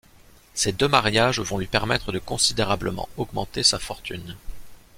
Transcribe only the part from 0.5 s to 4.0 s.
Ses deux mariages vont lui permettre de considérablement augmenté sa